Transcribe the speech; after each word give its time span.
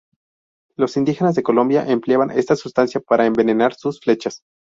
Los 0.77 0.97
indígenas 0.97 1.35
de 1.35 1.43
Colombia 1.43 1.85
empleaban 1.87 2.31
esta 2.31 2.55
sustancia 2.55 3.01
para 3.01 3.27
envenenar 3.27 3.75
sus 3.75 3.99
flechas. 3.99 4.41